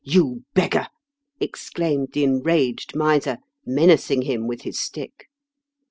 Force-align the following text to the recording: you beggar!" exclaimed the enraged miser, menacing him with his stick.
you 0.03 0.43
beggar!" 0.55 0.87
exclaimed 1.39 2.07
the 2.13 2.23
enraged 2.23 2.95
miser, 2.95 3.37
menacing 3.67 4.23
him 4.23 4.47
with 4.47 4.61
his 4.63 4.79
stick. 4.79 5.29